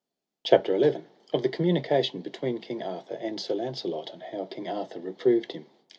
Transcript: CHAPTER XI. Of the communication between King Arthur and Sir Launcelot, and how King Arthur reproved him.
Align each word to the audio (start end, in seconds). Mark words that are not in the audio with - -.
CHAPTER 0.43 0.79
XI. 0.79 1.03
Of 1.31 1.43
the 1.43 1.49
communication 1.49 2.21
between 2.21 2.57
King 2.59 2.81
Arthur 2.81 3.13
and 3.21 3.39
Sir 3.39 3.53
Launcelot, 3.53 4.11
and 4.11 4.23
how 4.23 4.45
King 4.45 4.67
Arthur 4.67 4.99
reproved 4.99 5.51
him. 5.51 5.67